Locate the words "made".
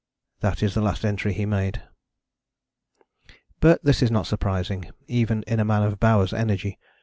1.45-1.83